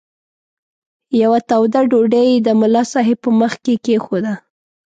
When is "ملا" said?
2.59-2.83